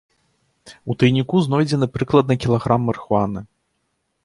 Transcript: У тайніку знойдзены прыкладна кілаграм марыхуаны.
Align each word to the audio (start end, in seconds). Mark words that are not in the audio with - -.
У 0.93 0.95
тайніку 1.03 1.43
знойдзены 1.47 1.87
прыкладна 1.99 2.33
кілаграм 2.47 2.81
марыхуаны. 2.89 3.39